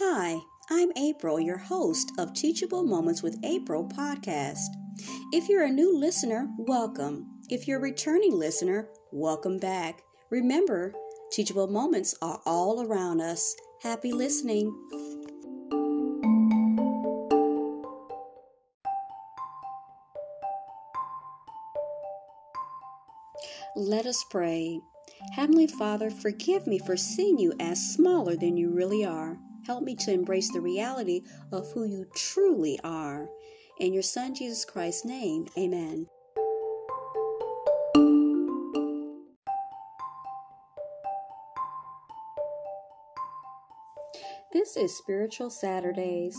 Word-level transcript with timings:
Hi, 0.00 0.40
I'm 0.70 0.90
April, 0.96 1.38
your 1.38 1.56
host 1.56 2.10
of 2.18 2.34
Teachable 2.34 2.82
Moments 2.82 3.22
with 3.22 3.38
April 3.44 3.88
podcast. 3.88 4.66
If 5.32 5.48
you're 5.48 5.62
a 5.62 5.70
new 5.70 5.96
listener, 5.96 6.48
welcome. 6.58 7.38
If 7.48 7.68
you're 7.68 7.78
a 7.78 7.82
returning 7.82 8.36
listener, 8.36 8.88
welcome 9.12 9.60
back. 9.60 10.02
Remember, 10.30 10.92
teachable 11.30 11.68
moments 11.68 12.12
are 12.20 12.40
all 12.44 12.84
around 12.84 13.20
us. 13.20 13.54
Happy 13.84 14.10
listening. 14.10 14.74
Let 23.76 24.06
us 24.06 24.24
pray. 24.28 24.80
Heavenly 25.34 25.68
Father, 25.68 26.10
forgive 26.10 26.66
me 26.66 26.80
for 26.80 26.96
seeing 26.96 27.38
you 27.38 27.52
as 27.60 27.94
smaller 27.94 28.34
than 28.34 28.56
you 28.56 28.74
really 28.74 29.04
are. 29.04 29.38
Help 29.66 29.82
me 29.82 29.96
to 29.96 30.12
embrace 30.12 30.52
the 30.52 30.60
reality 30.60 31.22
of 31.50 31.70
who 31.72 31.84
you 31.84 32.06
truly 32.14 32.78
are. 32.84 33.28
In 33.80 33.94
your 33.94 34.02
Son, 34.02 34.34
Jesus 34.34 34.64
Christ's 34.64 35.06
name, 35.06 35.46
amen. 35.56 36.06
This 44.52 44.76
is 44.76 44.96
Spiritual 44.96 45.50
Saturdays. 45.50 46.36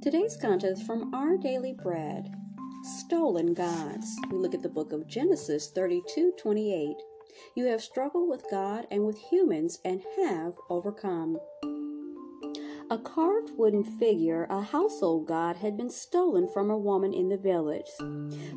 Today's 0.00 0.36
content 0.36 0.78
is 0.78 0.82
from 0.86 1.12
Our 1.12 1.36
Daily 1.36 1.74
Bread 1.74 2.32
Stolen 2.82 3.52
Gods. 3.52 4.16
We 4.30 4.38
look 4.38 4.54
at 4.54 4.62
the 4.62 4.68
book 4.68 4.92
of 4.92 5.08
Genesis 5.08 5.70
32 5.74 6.32
28. 6.38 6.96
You 7.56 7.66
have 7.66 7.82
struggled 7.82 8.30
with 8.30 8.44
God 8.50 8.86
and 8.90 9.04
with 9.04 9.18
humans 9.18 9.80
and 9.84 10.02
have 10.16 10.54
overcome. 10.70 11.38
A 12.92 12.98
carved 12.98 13.52
wooden 13.56 13.84
figure, 13.84 14.48
a 14.50 14.60
household 14.60 15.28
god, 15.28 15.54
had 15.54 15.76
been 15.76 15.90
stolen 15.90 16.48
from 16.48 16.70
a 16.70 16.76
woman 16.76 17.12
in 17.12 17.28
the 17.28 17.36
village. 17.36 17.90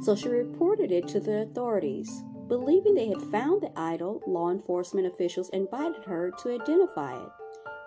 So 0.02 0.16
she 0.16 0.28
reported 0.28 0.92
it 0.92 1.08
to 1.09 1.20
the 1.20 1.44
authorities. 1.44 2.23
Believing 2.48 2.95
they 2.95 3.09
had 3.09 3.22
found 3.22 3.61
the 3.61 3.72
idol, 3.80 4.23
law 4.26 4.50
enforcement 4.50 5.06
officials 5.06 5.50
invited 5.50 6.04
her 6.06 6.31
to 6.42 6.56
identify 6.56 7.16
it. 7.23 7.30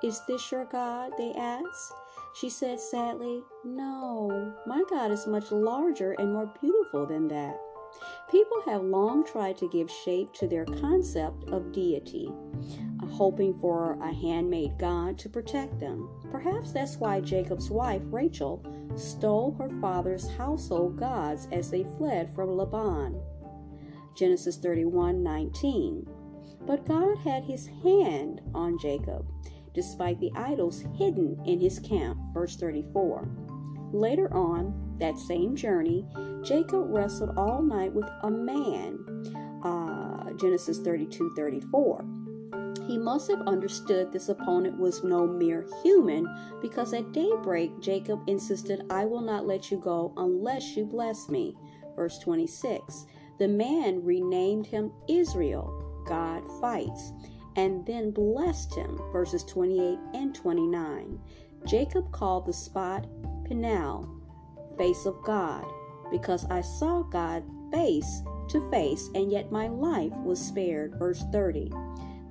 Is 0.07 0.21
this 0.29 0.53
your 0.53 0.67
God? 0.67 1.15
they 1.19 1.33
asked. 1.33 1.93
She 2.37 2.49
said 2.49 2.79
sadly, 2.79 3.43
No, 3.65 4.55
my 4.69 4.85
God 4.89 5.11
is 5.11 5.27
much 5.27 5.51
larger 5.51 6.13
and 6.13 6.33
more 6.33 6.53
beautiful 6.61 7.07
than 7.07 7.27
that. 7.27 7.59
People 8.31 8.61
have 8.67 8.83
long 8.83 9.25
tried 9.25 9.57
to 9.59 9.69
give 9.69 9.91
shape 9.91 10.33
to 10.35 10.47
their 10.47 10.65
concept 10.65 11.49
of 11.49 11.73
deity, 11.73 12.29
hoping 13.01 13.59
for 13.59 13.99
a 14.03 14.13
handmade 14.13 14.79
God 14.79 15.19
to 15.19 15.29
protect 15.29 15.79
them. 15.79 16.09
Perhaps 16.31 16.73
that's 16.73 16.97
why 16.97 17.21
Jacob's 17.21 17.71
wife, 17.71 18.03
Rachel, 18.07 18.65
stole 18.97 19.55
her 19.59 19.69
father's 19.81 20.31
household 20.37 20.99
gods 20.99 21.49
as 21.53 21.71
they 21.71 21.85
fled 21.99 22.35
from 22.35 22.57
Laban. 22.57 23.21
Genesis 24.17 24.57
31 24.57 25.23
19. 25.23 26.07
But 26.67 26.87
God 26.87 27.19
had 27.19 27.45
his 27.45 27.69
hand 27.83 28.41
on 28.55 28.79
Jacob, 28.79 29.27
despite 29.75 30.19
the 30.19 30.33
idols 30.35 30.85
hidden 30.97 31.41
in 31.45 31.61
his 31.61 31.79
camp. 31.79 32.19
Verse 32.33 32.57
34. 32.57 33.29
Later 33.93 34.33
on, 34.35 34.97
that 34.99 35.19
same 35.19 35.55
journey, 35.55 36.07
Jacob 36.43 36.87
wrestled 36.89 37.37
all 37.37 37.63
night 37.63 37.93
with 37.93 38.09
a 38.23 38.31
man. 38.31 38.99
Uh, 39.63 40.33
Genesis 40.35 40.79
32 40.81 41.33
34. 41.37 42.05
He 42.87 42.99
must 42.99 43.31
have 43.31 43.43
understood 43.49 44.13
this 44.13 44.29
opponent 44.29 44.79
was 44.79 45.03
no 45.03 45.27
mere 45.27 45.67
human 45.83 46.29
because 46.61 46.93
at 46.93 47.13
daybreak 47.13 47.81
Jacob 47.81 48.23
insisted, 48.29 48.83
I 48.91 49.05
will 49.05 49.21
not 49.21 49.47
let 49.47 49.71
you 49.71 49.79
go 49.79 50.13
unless 50.17 50.77
you 50.77 50.85
bless 50.85 51.29
me. 51.29 51.57
Verse 51.97 52.19
26. 52.19 53.07
The 53.39 53.49
man 53.49 54.05
renamed 54.05 54.67
him 54.67 54.93
Israel, 55.09 56.05
God 56.07 56.43
fights, 56.61 57.13
and 57.57 57.85
then 57.87 58.11
blessed 58.11 58.75
him. 58.75 59.01
Verses 59.13 59.45
28 59.45 59.99
and 60.15 60.35
29. 60.35 61.19
Jacob 61.67 62.13
called 62.13 62.47
the 62.47 62.53
spot 62.53 63.07
Peniel, 63.45 64.09
face 64.79 65.07
of 65.07 65.21
God, 65.25 65.65
because 66.11 66.45
I 66.47 66.61
saw 66.61 67.03
God 67.03 67.43
face 67.73 68.23
to 68.49 68.71
face, 68.71 69.11
and 69.15 69.33
yet 69.33 69.51
my 69.51 69.67
life 69.67 70.17
was 70.19 70.39
spared. 70.41 70.95
Verse 70.99 71.25
30. 71.33 71.71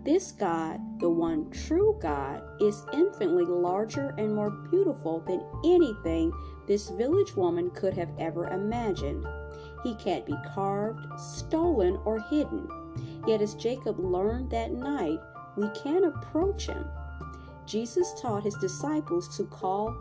This 0.06 0.32
God, 0.34 1.00
the 1.00 1.10
one 1.10 1.50
true 1.50 1.98
God, 2.00 2.44
is 2.62 2.86
infinitely 2.94 3.46
larger 3.46 4.14
and 4.20 4.36
more 4.36 4.52
beautiful 4.52 5.22
than 5.22 5.44
anything 5.66 6.32
this 6.68 6.90
village 6.92 7.36
woman 7.36 7.72
could 7.72 7.96
have 7.96 8.12
ever 8.20 8.48
imagined. 8.50 9.26
He 9.84 9.96
can't 9.96 10.24
be 10.24 10.36
carved, 10.54 11.08
stolen, 11.20 11.98
or 12.06 12.20
hidden. 12.20 12.68
Yet, 13.26 13.42
as 13.42 13.56
Jacob 13.56 14.00
learned 14.00 14.52
that 14.52 14.74
night, 14.74 15.20
we 15.58 15.70
can 15.70 16.04
approach 16.04 16.68
him. 16.68 16.86
Jesus 17.66 18.14
taught 18.22 18.44
his 18.44 18.56
disciples 18.58 19.36
to 19.38 19.46
call 19.46 19.98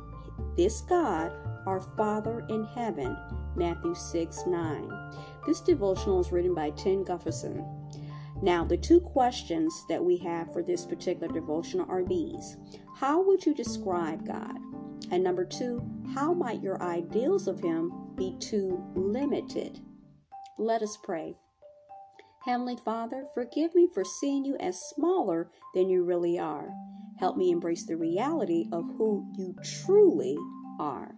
this 0.54 0.82
God 0.82 1.32
our 1.66 1.80
Father 1.80 2.44
in 2.50 2.64
heaven. 2.64 3.16
Matthew 3.56 3.94
6 3.94 4.42
9. 4.46 4.90
This 5.46 5.60
devotional 5.60 6.20
is 6.20 6.30
written 6.30 6.54
by 6.54 6.70
Tim 6.70 7.04
Gustafson. 7.04 7.64
Now, 8.42 8.64
the 8.64 8.76
two 8.76 9.00
questions 9.00 9.84
that 9.88 10.04
we 10.04 10.18
have 10.18 10.52
for 10.52 10.62
this 10.62 10.84
particular 10.84 11.32
devotional 11.32 11.86
are 11.88 12.04
these 12.04 12.56
How 12.96 13.22
would 13.22 13.44
you 13.44 13.54
describe 13.54 14.26
God? 14.26 14.58
And 15.10 15.22
number 15.22 15.44
two, 15.44 15.82
how 16.14 16.32
might 16.32 16.62
your 16.62 16.82
ideals 16.82 17.46
of 17.46 17.60
Him 17.60 17.92
be 18.16 18.36
too 18.40 18.82
limited? 18.94 19.80
Let 20.58 20.82
us 20.82 20.96
pray. 21.02 21.36
Heavenly 22.44 22.76
Father, 22.76 23.26
forgive 23.34 23.74
me 23.74 23.88
for 23.94 24.04
seeing 24.04 24.44
you 24.44 24.56
as 24.58 24.78
smaller 24.90 25.50
than 25.74 25.88
you 25.88 26.04
really 26.04 26.38
are. 26.38 26.68
Help 27.18 27.36
me 27.36 27.50
embrace 27.50 27.86
the 27.86 27.96
reality 27.96 28.66
of 28.72 28.84
who 28.98 29.26
you 29.36 29.54
truly 29.84 30.36
are. 30.78 31.14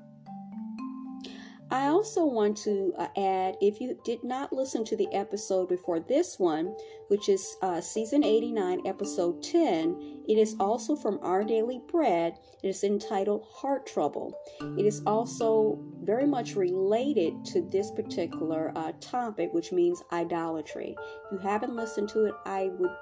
I 1.77 1.89
also 1.89 2.25
want 2.25 2.57
to 2.65 2.95
uh, 2.97 3.09
add 3.19 3.59
if 3.61 3.83
you 3.83 4.01
did 4.03 4.25
not 4.25 4.51
listen 4.51 4.83
to 4.87 4.97
the 4.97 5.13
episode 5.13 5.69
before 5.69 6.01
this 6.01 6.39
one, 6.39 6.75
which 7.09 7.29
is 7.29 7.55
uh, 7.61 7.83
season 7.83 8.25
89, 8.25 8.87
episode 8.87 9.43
10, 9.43 10.23
it 10.27 10.39
is 10.39 10.57
also 10.59 10.97
from 10.97 11.19
Our 11.21 11.45
Daily 11.45 11.83
Bread. 11.93 12.39
It 12.63 12.69
is 12.69 12.83
entitled 12.83 13.45
Heart 13.53 13.87
Trouble. 13.87 14.33
It 14.79 14.87
is 14.87 15.03
also 15.07 15.79
very 16.01 16.25
much 16.25 16.57
related 16.57 17.45
to 17.53 17.61
this 17.61 17.91
particular 17.91 18.73
uh, 18.75 18.93
topic, 19.03 19.53
which 19.53 19.71
means 19.71 20.03
idolatry. 20.13 20.97
If 21.27 21.33
you 21.33 21.39
haven't 21.47 21.77
listened 21.77 22.09
to 22.11 22.25
it, 22.25 22.35
I 22.47 22.71
would 22.79 22.97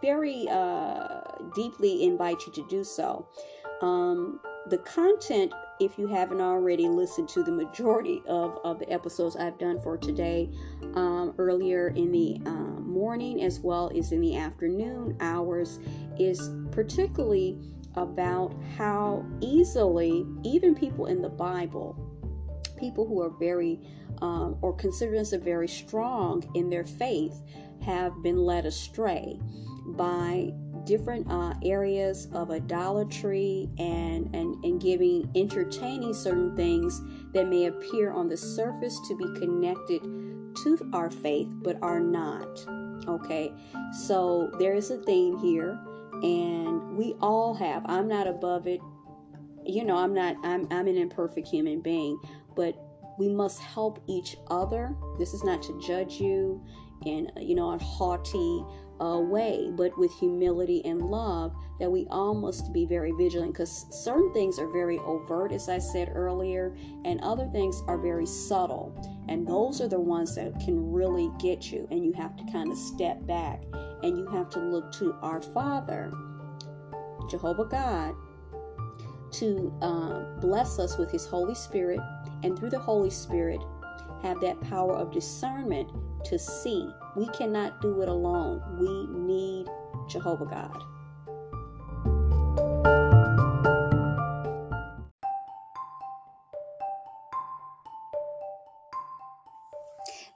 very 0.00 0.46
uh, 0.48 1.22
deeply 1.56 2.04
invite 2.04 2.46
you 2.46 2.52
to 2.52 2.66
do 2.68 2.84
so. 2.84 3.26
Um, 3.82 4.38
the 4.68 4.78
content, 4.78 5.52
if 5.80 5.98
you 5.98 6.06
haven't 6.06 6.40
already 6.40 6.88
listened 6.88 7.28
to 7.30 7.42
the 7.42 7.52
majority 7.52 8.22
of, 8.26 8.58
of 8.64 8.78
the 8.78 8.90
episodes 8.90 9.36
I've 9.36 9.58
done 9.58 9.80
for 9.80 9.96
today, 9.96 10.50
um, 10.94 11.34
earlier 11.38 11.88
in 11.88 12.12
the 12.12 12.40
uh, 12.46 12.80
morning 12.80 13.42
as 13.42 13.60
well 13.60 13.90
as 13.96 14.12
in 14.12 14.20
the 14.20 14.36
afternoon 14.36 15.16
hours, 15.20 15.78
is 16.18 16.50
particularly 16.70 17.58
about 17.94 18.54
how 18.76 19.24
easily, 19.40 20.26
even 20.44 20.74
people 20.74 21.06
in 21.06 21.22
the 21.22 21.28
Bible, 21.28 21.96
people 22.78 23.06
who 23.06 23.20
are 23.22 23.30
very 23.30 23.80
um, 24.22 24.56
or 24.62 24.74
consider 24.74 25.12
themselves 25.12 25.44
very 25.44 25.68
strong 25.68 26.42
in 26.54 26.70
their 26.70 26.84
faith, 26.84 27.42
have 27.82 28.22
been 28.22 28.38
led 28.38 28.66
astray 28.66 29.38
by 29.88 30.52
different 30.86 31.30
uh, 31.30 31.52
areas 31.64 32.28
of 32.32 32.50
idolatry 32.50 33.68
and, 33.78 34.34
and, 34.34 34.64
and 34.64 34.80
giving, 34.80 35.30
entertaining 35.34 36.14
certain 36.14 36.56
things 36.56 37.02
that 37.34 37.48
may 37.48 37.66
appear 37.66 38.12
on 38.12 38.28
the 38.28 38.36
surface 38.36 38.98
to 39.08 39.16
be 39.16 39.24
connected 39.38 40.00
to 40.62 40.90
our 40.94 41.10
faith 41.10 41.48
but 41.62 41.76
are 41.82 42.00
not. 42.00 42.64
Okay, 43.06 43.52
so 44.06 44.50
there 44.58 44.74
is 44.74 44.90
a 44.90 44.96
theme 44.98 45.38
here, 45.38 45.78
and 46.22 46.96
we 46.96 47.14
all 47.20 47.54
have. 47.54 47.82
I'm 47.86 48.08
not 48.08 48.26
above 48.26 48.66
it. 48.66 48.80
You 49.64 49.84
know, 49.84 49.96
I'm 49.96 50.14
not, 50.14 50.36
I'm, 50.42 50.66
I'm 50.70 50.86
an 50.86 50.96
imperfect 50.96 51.46
human 51.46 51.80
being, 51.80 52.18
but 52.56 52.74
we 53.18 53.28
must 53.28 53.60
help 53.60 54.02
each 54.06 54.36
other. 54.48 54.94
This 55.18 55.34
is 55.34 55.44
not 55.44 55.62
to 55.62 55.80
judge 55.86 56.14
you 56.20 56.64
in, 57.04 57.30
you 57.36 57.54
know, 57.54 57.72
a 57.72 57.78
haughty, 57.78 58.64
uh, 59.00 59.18
way, 59.18 59.70
but 59.72 59.96
with 59.98 60.12
humility 60.18 60.82
and 60.84 61.02
love, 61.02 61.54
that 61.78 61.90
we 61.90 62.06
all 62.10 62.34
must 62.34 62.72
be 62.72 62.86
very 62.86 63.12
vigilant 63.12 63.52
because 63.52 63.86
certain 63.90 64.32
things 64.32 64.58
are 64.58 64.70
very 64.72 64.98
overt, 65.00 65.52
as 65.52 65.68
I 65.68 65.78
said 65.78 66.10
earlier, 66.14 66.74
and 67.04 67.20
other 67.20 67.46
things 67.52 67.82
are 67.86 67.98
very 67.98 68.26
subtle. 68.26 68.94
And 69.28 69.46
those 69.46 69.80
are 69.80 69.88
the 69.88 70.00
ones 70.00 70.34
that 70.36 70.58
can 70.60 70.92
really 70.92 71.30
get 71.38 71.70
you, 71.70 71.86
and 71.90 72.04
you 72.04 72.12
have 72.12 72.36
to 72.36 72.44
kind 72.52 72.70
of 72.70 72.78
step 72.78 73.26
back 73.26 73.62
and 74.02 74.16
you 74.16 74.26
have 74.26 74.48
to 74.50 74.60
look 74.60 74.92
to 74.92 75.14
our 75.22 75.40
Father, 75.40 76.12
Jehovah 77.30 77.64
God, 77.64 78.14
to 79.32 79.74
uh, 79.82 80.40
bless 80.40 80.78
us 80.78 80.96
with 80.96 81.10
His 81.10 81.26
Holy 81.26 81.54
Spirit, 81.54 82.00
and 82.42 82.58
through 82.58 82.70
the 82.70 82.78
Holy 82.78 83.10
Spirit, 83.10 83.60
have 84.22 84.40
that 84.40 84.60
power 84.62 84.94
of 84.94 85.12
discernment 85.12 85.90
to 86.26 86.38
see. 86.38 86.88
We 87.14 87.28
cannot 87.28 87.80
do 87.80 88.02
it 88.02 88.08
alone. 88.08 88.62
We 88.78 89.06
need 89.06 89.66
Jehovah 90.08 90.46
God. 90.46 90.82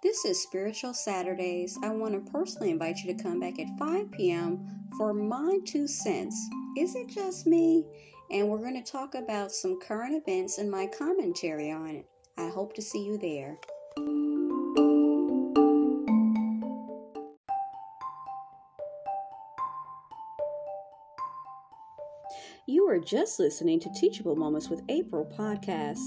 This 0.03 0.25
is 0.25 0.43
Spiritual 0.43 0.95
Saturdays. 0.95 1.79
I 1.83 1.91
want 1.91 2.15
to 2.15 2.33
personally 2.33 2.71
invite 2.71 2.99
you 2.99 3.15
to 3.15 3.23
come 3.23 3.41
back 3.41 3.59
at 3.59 3.79
5 3.79 4.11
p.m. 4.13 4.89
for 4.97 5.13
my 5.13 5.59
two 5.67 5.87
cents. 5.87 6.37
Is 6.77 6.95
it 6.95 7.09
just 7.09 7.47
me? 7.47 7.85
And 8.31 8.49
we're 8.49 8.59
going 8.59 8.83
to 8.83 8.93
talk 8.93 9.15
about 9.15 9.53
some 9.53 9.81
current 9.81 10.15
events 10.15 10.59
and 10.59 10.71
my 10.71 10.87
commentary 10.87 11.71
on 11.71 11.89
it. 11.91 12.07
I 12.39 12.49
hope 12.49 12.75
to 12.75 12.83
see 12.83 13.05
you 13.05 13.19
there. 13.19 13.59
You 22.71 22.89
are 22.89 23.01
just 23.01 23.41
listening 23.41 23.81
to 23.81 23.91
Teachable 23.91 24.37
Moments 24.37 24.69
with 24.69 24.85
April 24.89 25.29
podcast. 25.37 25.99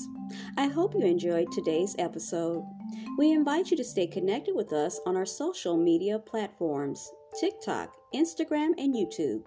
I 0.57 0.68
hope 0.68 0.94
you 0.94 1.01
enjoyed 1.01 1.51
today's 1.51 1.94
episode. 2.00 2.65
We 3.18 3.33
invite 3.33 3.69
you 3.69 3.75
to 3.75 3.83
stay 3.83 4.07
connected 4.07 4.56
with 4.56 4.71
us 4.71 4.98
on 5.06 5.18
our 5.18 5.25
social 5.25 5.75
media 5.75 6.19
platforms 6.19 7.12
TikTok, 7.38 7.94
Instagram, 8.15 8.69
and 8.77 8.95
YouTube. 8.95 9.44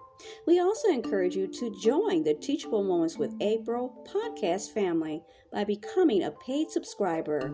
We 0.47 0.61
also 0.61 0.89
encourage 0.91 1.35
you 1.35 1.47
to 1.47 1.81
join 1.81 2.23
the 2.23 2.35
Teachable 2.35 2.85
Moments 2.85 3.17
with 3.17 3.35
April 3.41 4.07
podcast 4.07 4.75
family 4.75 5.23
by 5.51 5.65
becoming 5.65 6.25
a 6.25 6.33
paid 6.33 6.71
subscriber. 6.71 7.51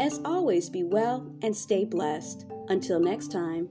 As 0.00 0.20
always, 0.24 0.68
be 0.68 0.82
well 0.82 1.32
and 1.42 1.56
stay 1.56 1.84
blessed. 1.84 2.44
Until 2.68 2.98
next 2.98 3.30
time. 3.30 3.68